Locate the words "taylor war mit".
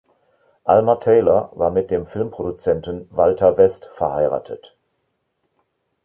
0.99-1.91